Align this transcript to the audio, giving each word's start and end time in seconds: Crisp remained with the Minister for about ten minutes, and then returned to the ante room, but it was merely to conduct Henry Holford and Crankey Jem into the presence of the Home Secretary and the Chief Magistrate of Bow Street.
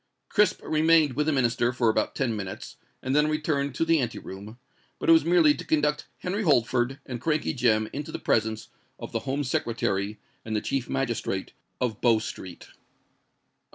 Crisp 0.29 0.61
remained 0.63 1.13
with 1.13 1.27
the 1.27 1.31
Minister 1.31 1.71
for 1.71 1.87
about 1.87 2.15
ten 2.15 2.35
minutes, 2.35 2.75
and 3.03 3.15
then 3.15 3.29
returned 3.29 3.75
to 3.75 3.85
the 3.85 3.99
ante 3.99 4.17
room, 4.17 4.57
but 4.97 5.09
it 5.09 5.11
was 5.11 5.23
merely 5.23 5.53
to 5.53 5.63
conduct 5.63 6.07
Henry 6.17 6.41
Holford 6.41 6.99
and 7.05 7.21
Crankey 7.21 7.53
Jem 7.53 7.87
into 7.93 8.11
the 8.11 8.17
presence 8.17 8.69
of 8.97 9.11
the 9.11 9.19
Home 9.29 9.43
Secretary 9.43 10.19
and 10.43 10.55
the 10.55 10.59
Chief 10.59 10.89
Magistrate 10.89 11.53
of 11.79 12.01
Bow 12.01 12.17
Street. 12.17 12.69